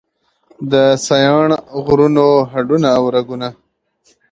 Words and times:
د 0.71 0.73
سیاڼ 1.05 1.47
غرونو 1.85 2.25
هډونه 2.51 2.89
او 2.97 3.03
رګونه 3.15 3.49